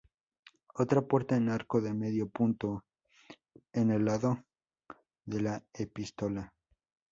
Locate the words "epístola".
5.73-6.55